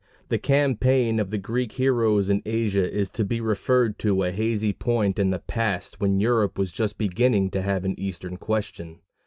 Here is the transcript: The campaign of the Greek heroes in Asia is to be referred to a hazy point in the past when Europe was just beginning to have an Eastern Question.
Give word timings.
The 0.29 0.39
campaign 0.39 1.19
of 1.19 1.29
the 1.29 1.37
Greek 1.37 1.73
heroes 1.73 2.27
in 2.27 2.41
Asia 2.43 2.91
is 2.91 3.07
to 3.11 3.23
be 3.23 3.39
referred 3.39 3.99
to 3.99 4.23
a 4.23 4.31
hazy 4.31 4.73
point 4.73 5.19
in 5.19 5.29
the 5.29 5.37
past 5.37 5.99
when 6.01 6.19
Europe 6.19 6.57
was 6.57 6.71
just 6.71 6.97
beginning 6.97 7.51
to 7.51 7.61
have 7.61 7.85
an 7.85 7.93
Eastern 7.99 8.37
Question. 8.37 9.01